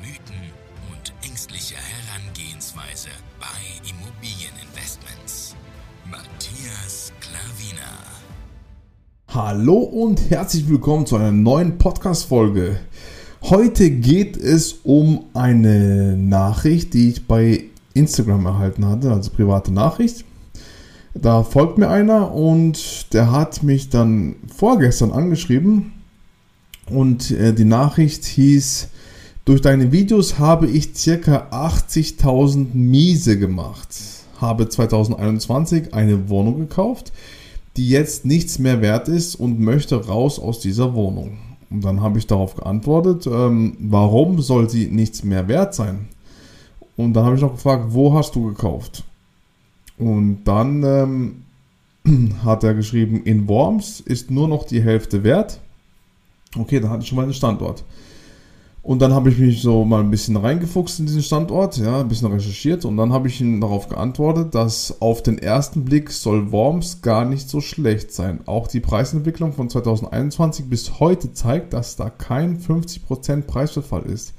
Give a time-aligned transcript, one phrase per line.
[0.00, 0.40] Mythen
[0.90, 3.46] und ängstliche Herangehensweise bei
[3.86, 5.54] Immobilieninvestments.
[6.10, 7.98] Matthias Klavina.
[9.28, 12.80] Hallo und herzlich willkommen zu einer neuen Podcast-Folge.
[13.42, 20.24] Heute geht es um eine Nachricht, die ich bei Instagram erhalten hatte, also private Nachricht.
[21.12, 25.92] Da folgt mir einer und der hat mich dann vorgestern angeschrieben
[26.86, 28.88] und äh, die Nachricht hieß,
[29.44, 33.88] durch deine Videos habe ich circa 80.000 Miese gemacht.
[34.38, 37.12] Habe 2021 eine Wohnung gekauft,
[37.76, 41.38] die jetzt nichts mehr wert ist und möchte raus aus dieser Wohnung.
[41.70, 46.08] Und dann habe ich darauf geantwortet, ähm, warum soll sie nichts mehr wert sein?
[46.96, 49.04] Und dann habe ich noch gefragt, wo hast du gekauft?
[49.96, 51.44] Und dann ähm,
[52.44, 55.60] hat er geschrieben, in Worms ist nur noch die Hälfte wert.
[56.58, 57.84] Okay, dann hatte ich schon mal einen Standort.
[58.82, 62.08] Und dann habe ich mich so mal ein bisschen reingefuchst in diesen Standort, ja, ein
[62.08, 66.50] bisschen recherchiert und dann habe ich ihm darauf geantwortet, dass auf den ersten Blick soll
[66.50, 68.40] Worms gar nicht so schlecht sein.
[68.46, 74.32] Auch die Preisentwicklung von 2021 bis heute zeigt, dass da kein 50% Preisverfall ist.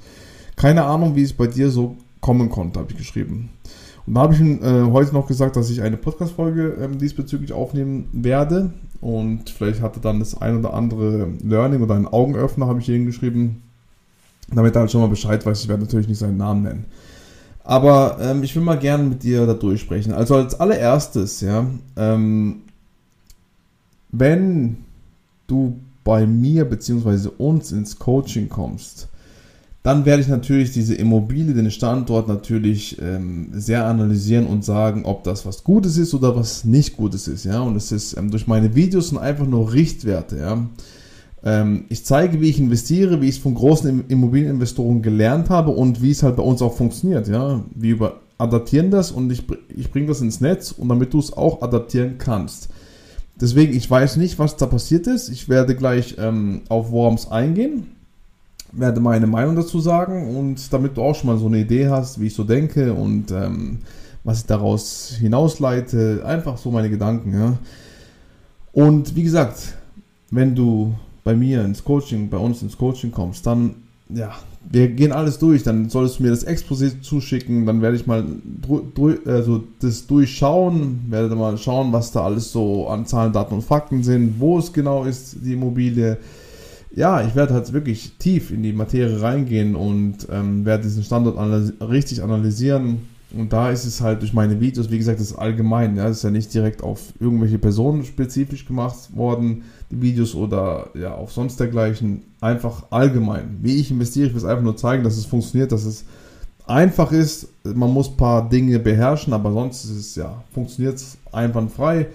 [0.56, 3.50] Keine Ahnung, wie es bei dir so kommen konnte, habe ich geschrieben.
[4.06, 7.52] Und da habe ich ihm äh, heute noch gesagt, dass ich eine Podcast-Folge ähm, diesbezüglich
[7.52, 8.72] aufnehmen werde.
[9.00, 13.06] Und vielleicht hatte dann das ein oder andere Learning oder ein Augenöffner, habe ich ihm
[13.06, 13.62] geschrieben,
[14.54, 15.62] damit er halt schon mal Bescheid weiß.
[15.62, 16.84] Ich werde natürlich nicht seinen Namen nennen.
[17.64, 20.12] Aber ähm, ich will mal gerne mit dir da durchsprechen.
[20.12, 22.62] Also als allererstes, ja, ähm,
[24.10, 24.78] wenn
[25.46, 27.28] du bei mir bzw.
[27.38, 29.08] uns ins Coaching kommst,
[29.82, 35.24] dann werde ich natürlich diese Immobilie, den Standort natürlich ähm, sehr analysieren und sagen, ob
[35.24, 37.44] das was Gutes ist oder was nicht Gutes ist.
[37.44, 40.38] Ja, und es ist ähm, durch meine Videos sind einfach nur Richtwerte.
[40.38, 40.66] Ja,
[41.88, 46.12] ich zeige, wie ich investiere, wie ich es von großen Immobilieninvestoren gelernt habe und wie
[46.12, 47.26] es halt bei uns auch funktioniert.
[47.26, 51.18] Ja, wir über adaptieren das und ich, ich bringe das ins Netz und damit du
[51.18, 52.68] es auch adaptieren kannst.
[53.40, 55.30] Deswegen, ich weiß nicht, was da passiert ist.
[55.30, 57.88] Ich werde gleich ähm, auf Worms eingehen
[58.72, 62.20] werde meine Meinung dazu sagen und damit du auch schon mal so eine Idee hast,
[62.20, 63.80] wie ich so denke und ähm,
[64.24, 67.34] was ich daraus hinausleite, einfach so meine Gedanken.
[67.34, 67.58] Ja.
[68.72, 69.74] Und wie gesagt,
[70.30, 70.94] wenn du
[71.24, 73.76] bei mir ins Coaching, bei uns ins Coaching kommst, dann
[74.08, 74.34] ja,
[74.70, 75.62] wir gehen alles durch.
[75.62, 78.24] Dann solltest du mir das Exposé zuschicken, dann werde ich mal
[79.24, 84.02] also das durchschauen, werde mal schauen, was da alles so an Zahlen, Daten und Fakten
[84.02, 86.18] sind, wo es genau ist, die Immobilie
[86.94, 91.38] ja, ich werde halt wirklich tief in die Materie reingehen und ähm, werde diesen Standort
[91.38, 93.08] analys richtig analysieren.
[93.36, 95.96] Und da ist es halt durch meine Videos, wie gesagt, das ist allgemein.
[95.96, 100.88] Ja, das ist ja nicht direkt auf irgendwelche Personen spezifisch gemacht worden, die Videos oder
[100.94, 102.22] ja, auf sonst dergleichen.
[102.40, 103.58] Einfach allgemein.
[103.62, 106.04] Wie ich investiere, ich will es einfach nur zeigen, dass es funktioniert, dass es
[106.66, 107.48] einfach ist.
[107.64, 112.08] Man muss ein paar Dinge beherrschen, aber sonst ist es ja, funktioniert es einwandfrei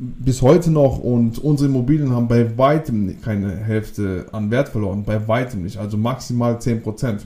[0.00, 5.28] bis heute noch und unsere Immobilien haben bei weitem keine Hälfte an Wert verloren, bei
[5.28, 7.20] weitem nicht, also maximal 10%.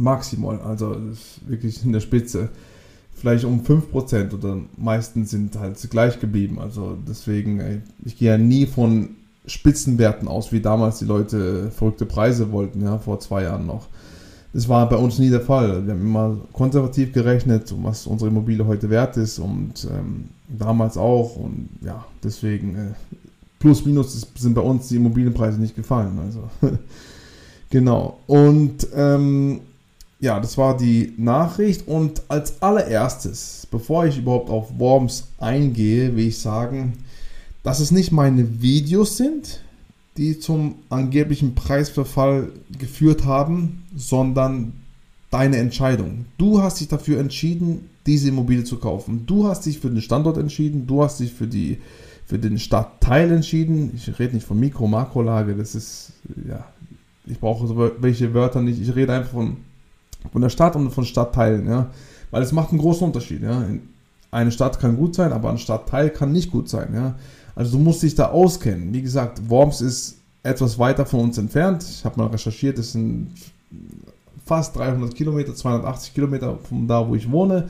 [0.00, 0.96] Maximal, also
[1.46, 2.48] wirklich in der Spitze.
[3.14, 6.58] Vielleicht um 5% oder meistens sind halt gleich geblieben.
[6.58, 9.10] Also deswegen, ich gehe ja nie von
[9.46, 13.88] Spitzenwerten aus, wie damals die Leute verrückte Preise wollten, ja, vor zwei Jahren noch.
[14.52, 15.86] Das war bei uns nie der Fall.
[15.86, 21.36] Wir haben immer konservativ gerechnet, was unsere Immobilie heute wert ist und ähm, damals auch.
[21.36, 23.18] Und ja, deswegen äh,
[23.60, 26.18] plus minus sind bei uns die Immobilienpreise nicht gefallen.
[26.18, 26.50] Also
[27.70, 28.18] genau.
[28.26, 29.60] Und ähm,
[30.20, 31.88] ja, das war die Nachricht.
[31.88, 36.92] Und als allererstes, bevor ich überhaupt auf Worms eingehe, will ich sagen,
[37.62, 39.62] dass es nicht meine Videos sind,
[40.16, 44.74] die zum angeblichen Preisverfall geführt haben, sondern
[45.30, 46.26] deine Entscheidung.
[46.36, 49.24] Du hast dich dafür entschieden, diese Immobilie zu kaufen.
[49.26, 51.78] Du hast dich für den Standort entschieden, du hast dich für, die,
[52.26, 53.92] für den Stadtteil entschieden.
[53.94, 56.12] Ich rede nicht von Mikro-, Makrolage, das ist,
[56.46, 56.66] ja,
[57.26, 58.80] ich brauche so welche Wörter nicht.
[58.80, 59.58] Ich rede einfach von,
[60.32, 61.90] von der Stadt und von Stadtteilen, ja.
[62.30, 63.64] Weil es macht einen großen Unterschied, ja.
[64.30, 67.14] Eine Stadt kann gut sein, aber ein Stadtteil kann nicht gut sein, ja.
[67.54, 68.92] Also du musst dich da auskennen.
[68.92, 71.84] Wie gesagt, Worms ist etwas weiter von uns entfernt.
[71.88, 73.32] Ich habe mal recherchiert, es sind
[74.44, 77.68] fast 300 Kilometer, 280 Kilometer von da, wo ich wohne.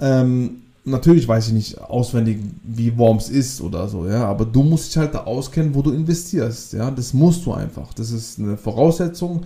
[0.00, 4.88] Ähm, natürlich weiß ich nicht auswendig, wie Worms ist oder so, ja, aber du musst
[4.88, 7.92] dich halt da auskennen, wo du investierst, ja, das musst du einfach.
[7.94, 9.44] Das ist eine Voraussetzung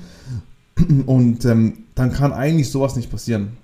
[1.07, 3.57] und ähm, dann kann eigentlich sowas nicht passieren.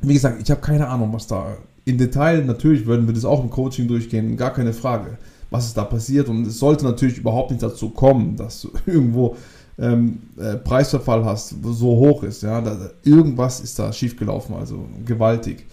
[0.00, 3.42] Wie gesagt, ich habe keine Ahnung, was da in Detail, natürlich würden wir das auch
[3.42, 5.18] im Coaching durchgehen, gar keine Frage,
[5.50, 9.36] was ist da passiert und es sollte natürlich überhaupt nicht dazu kommen, dass du irgendwo
[9.78, 15.66] ähm, äh, Preisverfall hast, so hoch ist, ja, da, irgendwas ist da schiefgelaufen, also gewaltig.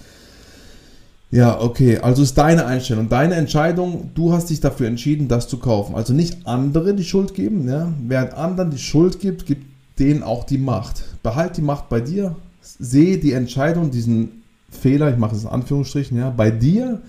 [1.31, 5.59] Ja, okay, also ist deine Einstellung, deine Entscheidung, du hast dich dafür entschieden, das zu
[5.59, 5.94] kaufen.
[5.94, 7.94] Also nicht andere die Schuld geben, ja?
[8.07, 9.63] während anderen die Schuld gibt, gibt
[10.00, 11.04] denen auch die Macht.
[11.24, 16.18] Behalt die Macht bei dir, sehe die Entscheidung, diesen Fehler, ich mache es in Anführungsstrichen,
[16.18, 17.01] ja, bei dir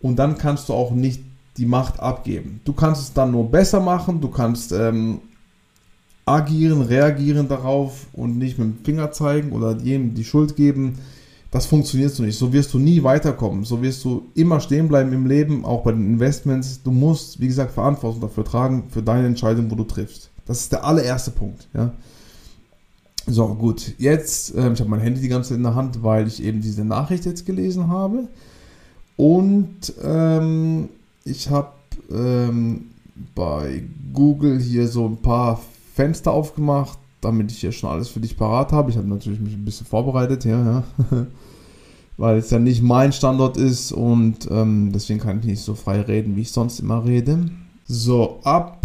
[0.00, 1.22] und dann kannst du auch nicht
[1.56, 2.60] die Macht abgeben.
[2.64, 5.20] Du kannst es dann nur besser machen, du kannst ähm,
[6.26, 10.98] agieren, reagieren darauf und nicht mit dem Finger zeigen oder jedem die Schuld geben
[11.50, 12.38] das funktioniert so nicht.
[12.38, 13.64] So wirst du nie weiterkommen.
[13.64, 16.82] So wirst du immer stehen bleiben im Leben, auch bei den Investments.
[16.82, 20.30] Du musst, wie gesagt, Verantwortung dafür tragen, für deine Entscheidung, wo du triffst.
[20.46, 21.68] Das ist der allererste Punkt.
[21.72, 21.92] Ja?
[23.28, 23.94] So, gut.
[23.98, 26.60] Jetzt, äh, ich habe mein Handy die ganze Zeit in der Hand, weil ich eben
[26.60, 28.28] diese Nachricht jetzt gelesen habe.
[29.16, 30.88] Und ähm,
[31.24, 31.72] ich habe
[32.10, 32.86] ähm,
[33.34, 33.82] bei
[34.12, 35.60] Google hier so ein paar
[35.94, 38.90] Fenster aufgemacht damit ich hier schon alles für dich parat habe.
[38.90, 40.84] Ich habe natürlich mich ein bisschen vorbereitet, ja, ja.
[42.16, 46.00] weil es ja nicht mein Standort ist und ähm, deswegen kann ich nicht so frei
[46.00, 47.50] reden, wie ich sonst immer rede.
[47.86, 48.84] So, ab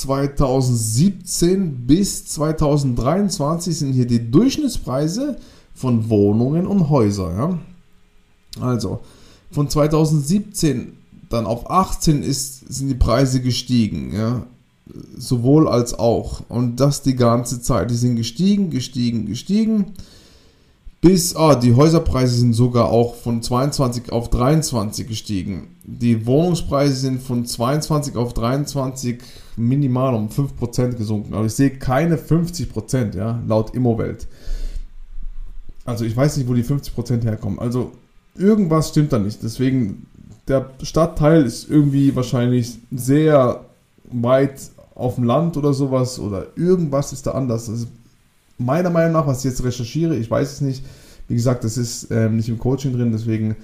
[0.00, 5.36] 2017 bis 2023 sind hier die Durchschnittspreise
[5.74, 7.36] von Wohnungen und Häusern.
[7.36, 7.58] Ja?
[8.60, 9.00] Also,
[9.50, 10.96] von 2017
[11.28, 14.12] dann auf 18 ist, sind die Preise gestiegen.
[14.14, 14.46] Ja?
[15.16, 16.42] sowohl als auch.
[16.48, 17.90] Und das die ganze Zeit.
[17.90, 19.92] Die sind gestiegen, gestiegen, gestiegen.
[21.04, 25.76] Bis, ah, die Häuserpreise sind sogar auch von 22 auf 23 gestiegen.
[25.84, 29.18] Die Wohnungspreise sind von 22 auf 23
[29.58, 31.34] minimal um 5% gesunken.
[31.34, 34.26] Aber ich sehe keine 50%, ja, laut Immowelt.
[35.84, 37.58] Also ich weiß nicht, wo die 50% herkommen.
[37.58, 37.92] Also
[38.34, 39.42] irgendwas stimmt da nicht.
[39.42, 40.06] Deswegen,
[40.48, 43.66] der Stadtteil ist irgendwie wahrscheinlich sehr
[44.04, 44.58] weit
[44.94, 47.68] auf dem Land oder sowas oder irgendwas ist da anders.
[47.68, 47.88] Also
[48.58, 50.84] meiner Meinung nach, was ich jetzt recherchiere, ich weiß es nicht.
[51.28, 53.56] Wie gesagt, das ist ähm, nicht im Coaching drin, deswegen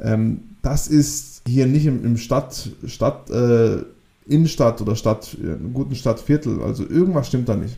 [0.00, 3.78] ähm, das ist hier nicht im, im Stadt, Stadt, äh,
[4.26, 6.62] Innenstadt oder Stadt, äh, guten Stadtviertel.
[6.62, 7.76] Also irgendwas stimmt da nicht.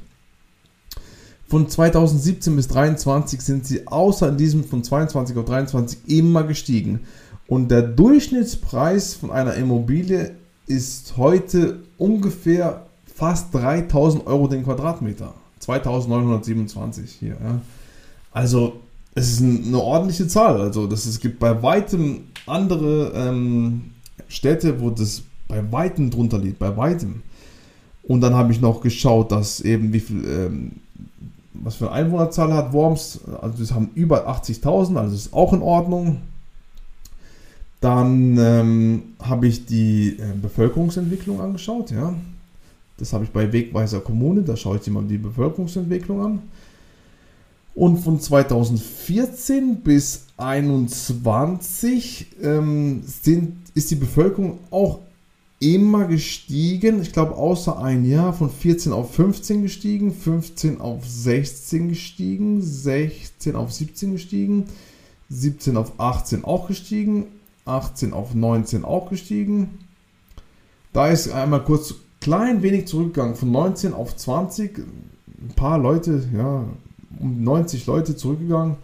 [1.46, 7.00] Von 2017 bis 2023 sind sie außer in diesem von 22 auf 23 immer gestiegen.
[7.48, 10.32] Und der Durchschnittspreis von einer Immobilie
[10.66, 15.34] ist heute ungefähr fast 3000 Euro den Quadratmeter.
[15.60, 17.36] 2927 hier.
[17.42, 17.60] Ja.
[18.32, 18.80] Also
[19.14, 20.60] es ist eine ordentliche Zahl.
[20.60, 23.92] Also das, es gibt bei weitem andere ähm,
[24.28, 27.22] Städte, wo das bei weitem drunter liegt, bei weitem.
[28.02, 30.72] Und dann habe ich noch geschaut, dass eben wie viel, ähm,
[31.54, 33.20] was für eine Einwohnerzahl hat Worms.
[33.40, 36.18] Also das haben über 80.000, also ist auch in Ordnung.
[37.80, 42.14] Dann ähm, habe ich die äh, Bevölkerungsentwicklung angeschaut, ja.
[43.00, 46.42] Das habe ich bei Wegweiser Kommune, da schaue ich mal die Bevölkerungsentwicklung an.
[47.74, 54.98] Und von 2014 bis 2021 ähm, sind, ist die Bevölkerung auch
[55.60, 57.00] immer gestiegen.
[57.00, 63.56] Ich glaube, außer ein Jahr von 14 auf 15 gestiegen, 15 auf 16 gestiegen, 16
[63.56, 64.66] auf 17 gestiegen,
[65.30, 67.26] 17 auf 18 auch gestiegen,
[67.64, 69.78] 18 auf 19 auch gestiegen.
[70.92, 76.64] Da ist einmal kurz klein wenig zurückgegangen, von 19 auf 20, ein paar Leute, ja,
[77.18, 78.76] um 90 Leute zurückgegangen,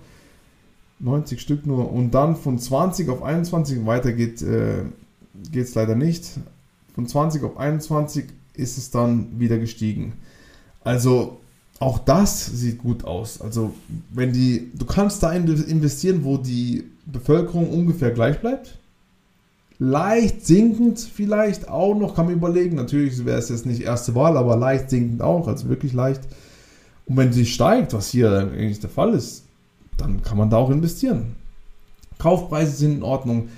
[0.98, 4.84] 90 Stück nur, und dann von 20 auf 21, weiter geht äh,
[5.54, 6.30] es leider nicht,
[6.94, 10.14] von 20 auf 21 ist es dann wieder gestiegen.
[10.82, 11.38] Also
[11.78, 13.40] auch das sieht gut aus.
[13.42, 13.74] Also
[14.10, 18.78] wenn die, du kannst da investieren, wo die Bevölkerung ungefähr gleich bleibt
[19.78, 22.76] leicht sinkend vielleicht auch noch, kann man überlegen.
[22.76, 26.22] Natürlich wäre es jetzt nicht erste Wahl, aber leicht sinkend auch, also wirklich leicht.
[27.06, 29.44] Und wenn sie steigt, was hier eigentlich der Fall ist,
[29.96, 31.36] dann kann man da auch investieren.
[32.18, 33.48] Kaufpreise sind in Ordnung,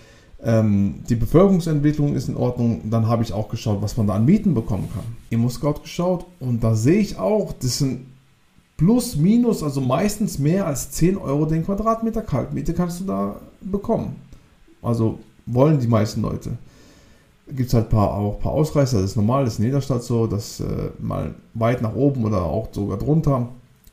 [0.42, 2.90] ähm, die Bevölkerungsentwicklung ist in Ordnung.
[2.90, 5.04] Dann habe ich auch geschaut, was man da an Mieten bekommen kann.
[5.30, 8.06] Immo-Scout geschaut und da sehe ich auch, das sind
[8.76, 14.16] plus, minus, also meistens mehr als 10 Euro den Quadratmeter Kaltmiete kannst du da bekommen.
[14.80, 15.18] Also
[15.48, 16.58] wollen die meisten Leute.
[17.50, 19.80] Gibt es halt paar, auch ein paar Ausreißer, das ist normal, das ist in jeder
[19.80, 23.48] Stadt so, das äh, mal weit nach oben oder auch sogar drunter.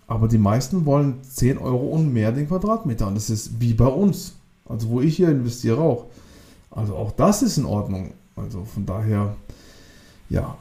[0.07, 3.07] Aber die meisten wollen 10 Euro und mehr den Quadratmeter.
[3.07, 4.35] Und das ist wie bei uns.
[4.65, 6.05] Also wo ich hier investiere auch.
[6.69, 8.11] Also auch das ist in Ordnung.
[8.35, 9.35] Also von daher,
[10.29, 10.57] ja.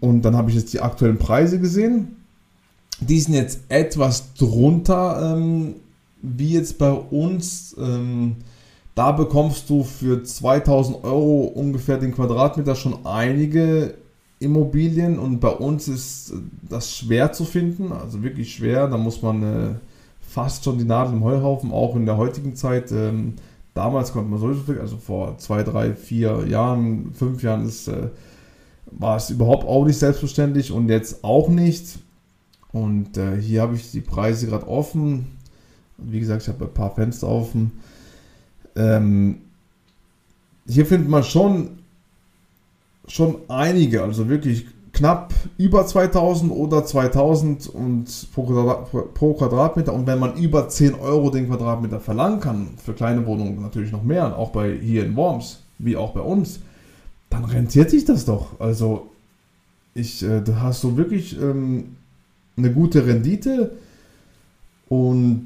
[0.00, 2.16] Und dann habe ich jetzt die aktuellen Preise gesehen.
[3.00, 5.74] Die sind jetzt etwas drunter, ähm,
[6.22, 7.76] wie jetzt bei uns.
[7.78, 8.36] Ähm,
[8.94, 13.94] da bekommst du für 2000 Euro ungefähr den Quadratmeter schon einige
[14.38, 16.34] Immobilien und bei uns ist
[16.68, 18.88] das schwer zu finden, also wirklich schwer.
[18.88, 19.74] Da muss man äh,
[20.20, 22.92] fast schon die Nadel im Heuhaufen, auch in der heutigen Zeit.
[22.92, 23.34] Ähm,
[23.72, 28.08] damals konnte man sowieso, also vor zwei, drei, vier Jahren, fünf Jahren ist, äh,
[28.90, 31.98] war es überhaupt auch nicht selbstverständlich und jetzt auch nicht.
[32.72, 35.26] Und äh, hier habe ich die Preise gerade offen.
[35.96, 37.72] Wie gesagt, ich habe ein paar Fenster offen.
[38.76, 39.38] Ähm,
[40.66, 41.78] hier findet man schon
[43.06, 48.44] schon einige, also wirklich knapp über 2000 oder 2000 und pro,
[49.12, 49.92] pro Quadratmeter.
[49.92, 54.04] Und wenn man über 10 Euro den Quadratmeter verlangen kann, für kleine Wohnungen natürlich noch
[54.04, 56.60] mehr, auch bei hier in Worms, wie auch bei uns,
[57.28, 58.60] dann rentiert sich das doch.
[58.60, 59.10] Also
[59.94, 61.96] ich, äh, da hast du wirklich ähm,
[62.56, 63.72] eine gute Rendite
[64.88, 65.44] und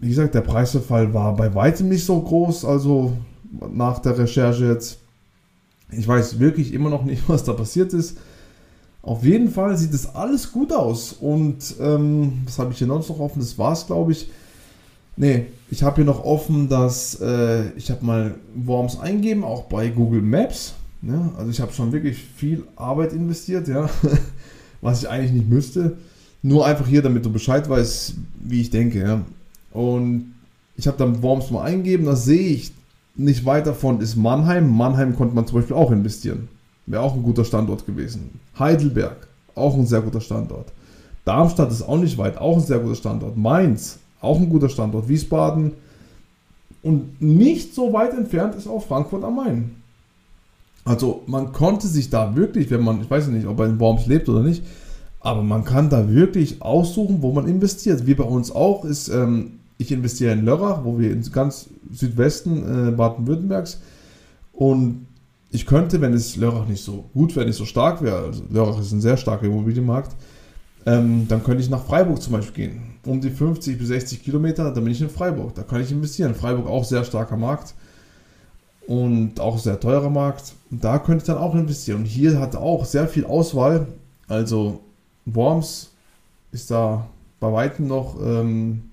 [0.00, 3.12] wie gesagt, der Preisverfall war bei weitem nicht so groß, also
[3.72, 4.98] nach der Recherche jetzt.
[5.90, 8.18] Ich weiß wirklich immer noch nicht, was da passiert ist.
[9.02, 11.12] Auf jeden Fall sieht es alles gut aus.
[11.12, 13.38] Und ähm, was habe ich hier sonst noch offen?
[13.38, 14.28] Das war es, glaube ich.
[15.16, 19.88] Ne, ich habe hier noch offen, dass äh, ich habe mal Worms eingeben, auch bei
[19.88, 20.74] Google Maps.
[21.00, 21.30] Ne?
[21.38, 23.88] Also ich habe schon wirklich viel Arbeit investiert, ja,
[24.82, 25.96] was ich eigentlich nicht müsste.
[26.42, 29.00] Nur einfach hier, damit du Bescheid weißt, wie ich denke.
[29.00, 29.24] Ja?
[29.76, 30.34] Und
[30.76, 32.72] ich habe dann Worms mal eingeben, da sehe ich,
[33.14, 34.74] nicht weit davon ist Mannheim.
[34.74, 36.48] Mannheim konnte man zum Beispiel auch investieren.
[36.86, 38.40] Wäre auch ein guter Standort gewesen.
[38.58, 40.72] Heidelberg, auch ein sehr guter Standort.
[41.24, 43.36] Darmstadt ist auch nicht weit, auch ein sehr guter Standort.
[43.36, 45.08] Mainz, auch ein guter Standort.
[45.08, 45.72] Wiesbaden
[46.82, 49.76] und nicht so weit entfernt ist auch Frankfurt am Main.
[50.84, 54.06] Also man konnte sich da wirklich, wenn man, ich weiß nicht, ob er in Worms
[54.06, 54.62] lebt oder nicht,
[55.20, 58.06] aber man kann da wirklich aussuchen, wo man investiert.
[58.06, 62.88] Wie bei uns auch ist ähm, ich investiere in Lörrach, wo wir in ganz Südwesten
[62.88, 63.80] äh, Baden-Württembergs
[64.52, 65.06] und
[65.50, 68.80] ich könnte, wenn es Lörrach nicht so gut wäre, nicht so stark wäre, also Lörrach
[68.80, 70.14] ist ein sehr starker Immobilienmarkt,
[70.86, 72.82] ähm, dann könnte ich nach Freiburg zum Beispiel gehen.
[73.04, 75.54] Um die 50 bis 60 Kilometer, dann bin ich in Freiburg.
[75.54, 76.34] Da kann ich investieren.
[76.34, 77.74] Freiburg auch sehr starker Markt
[78.86, 80.54] und auch sehr teurer Markt.
[80.70, 82.00] Da könnte ich dann auch investieren.
[82.00, 83.88] Und hier hat auch sehr viel Auswahl.
[84.28, 84.80] Also
[85.24, 85.90] Worms
[86.52, 87.08] ist da
[87.40, 88.90] bei weitem noch ähm,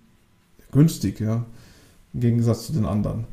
[0.74, 1.46] günstig, ja,
[2.14, 3.26] im Gegensatz zu den anderen.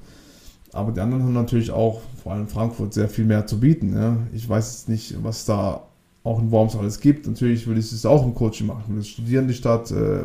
[0.72, 3.94] Aber die anderen haben natürlich auch, vor allem Frankfurt, sehr viel mehr zu bieten.
[3.94, 4.16] Ja.
[4.32, 5.82] Ich weiß jetzt nicht, was da
[6.22, 7.26] auch in Worms alles gibt.
[7.26, 8.94] Natürlich will ich es auch im Coaching machen.
[8.94, 10.24] Will studieren die Stadt, äh,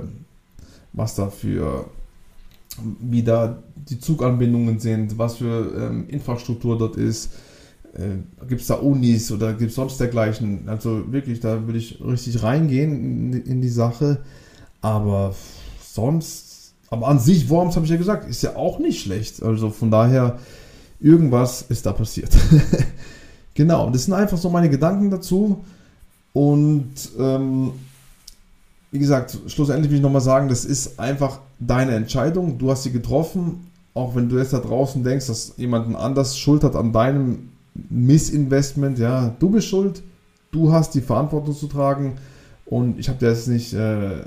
[0.94, 1.86] was da für,
[3.00, 3.58] wie da
[3.90, 7.32] die Zuganbindungen sind, was für ähm, Infrastruktur dort ist.
[7.94, 10.68] Äh, gibt es da Unis oder gibt es sonst dergleichen?
[10.68, 14.20] Also wirklich, da will ich richtig reingehen in, in die Sache.
[14.82, 15.34] Aber
[15.82, 16.45] sonst
[16.90, 19.42] aber an sich, Worms, habe ich ja gesagt, ist ja auch nicht schlecht.
[19.42, 20.40] Also von daher,
[21.00, 22.30] irgendwas ist da passiert.
[23.54, 25.64] genau, das sind einfach so meine Gedanken dazu.
[26.34, 27.72] Und ähm,
[28.92, 32.58] wie gesagt, schlussendlich will ich nochmal sagen, das ist einfach deine Entscheidung.
[32.58, 33.72] Du hast sie getroffen.
[33.94, 37.50] Auch wenn du jetzt da draußen denkst, dass jemand anders Schuld hat an deinem
[37.90, 40.04] Missinvestment, ja, du bist schuld.
[40.52, 42.18] Du hast die Verantwortung zu tragen.
[42.66, 44.24] Und ich habe dir jetzt nicht äh,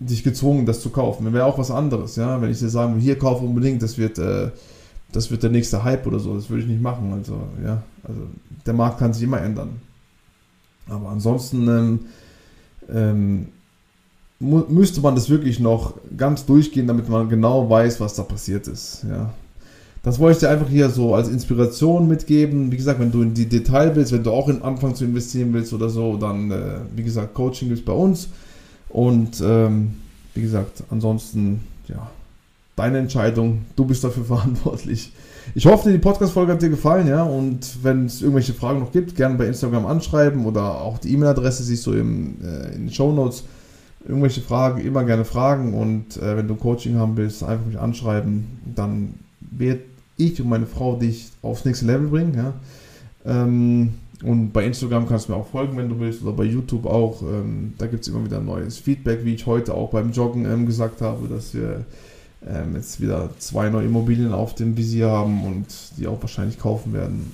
[0.00, 1.32] dich gezwungen, das zu kaufen.
[1.32, 2.40] Wäre auch was anderes, ja.
[2.40, 4.50] Wenn ich dir sagen hier kaufe unbedingt, das wird, äh,
[5.12, 7.12] das wird der nächste Hype oder so, das würde ich nicht machen.
[7.12, 8.20] Also, ja, also
[8.66, 9.80] der Markt kann sich immer ändern.
[10.88, 12.00] Aber ansonsten ähm,
[12.88, 13.48] ähm,
[14.40, 19.04] müsste man das wirklich noch ganz durchgehen, damit man genau weiß, was da passiert ist.
[19.08, 19.34] Ja.
[20.02, 22.70] Das wollte ich dir einfach hier so als Inspiration mitgeben.
[22.70, 25.52] Wie gesagt, wenn du in die Detail willst, wenn du auch in Anfang zu investieren
[25.52, 28.28] willst oder so, dann, äh, wie gesagt, Coaching gibt bei uns.
[28.88, 29.96] Und ähm,
[30.34, 32.10] wie gesagt, ansonsten, ja,
[32.76, 35.12] deine Entscheidung, du bist dafür verantwortlich.
[35.54, 37.22] Ich hoffe, die Podcast-Folge hat dir gefallen, ja.
[37.22, 41.62] Und wenn es irgendwelche Fragen noch gibt, gerne bei Instagram anschreiben oder auch die E-Mail-Adresse
[41.62, 43.44] siehst du im, äh, in den Show Notes.
[44.06, 45.74] Irgendwelche Fragen, immer gerne fragen.
[45.74, 48.46] Und äh, wenn du Coaching haben willst, einfach mich anschreiben.
[48.74, 49.80] Dann werde
[50.16, 52.52] ich und meine Frau dich aufs nächste Level bringen, ja.
[53.24, 56.86] Ähm, und bei Instagram kannst du mir auch folgen, wenn du willst, oder bei YouTube
[56.86, 57.22] auch.
[57.22, 60.66] Ähm, da gibt es immer wieder neues Feedback, wie ich heute auch beim Joggen ähm,
[60.66, 61.84] gesagt habe, dass wir
[62.46, 66.92] ähm, jetzt wieder zwei neue Immobilien auf dem Visier haben und die auch wahrscheinlich kaufen
[66.92, 67.32] werden.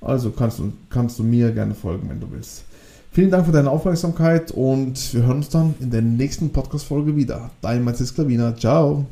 [0.00, 2.64] Also kannst du, kannst du mir gerne folgen, wenn du willst.
[3.12, 7.50] Vielen Dank für deine Aufmerksamkeit und wir hören uns dann in der nächsten Podcast-Folge wieder.
[7.60, 8.56] Dein Matthias Klavina.
[8.56, 9.06] Ciao.